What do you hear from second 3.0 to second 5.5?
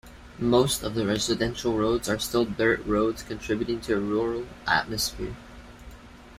contributing to a rural atmosphere.